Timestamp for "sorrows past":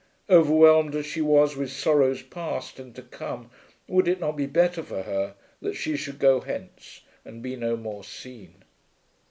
1.71-2.79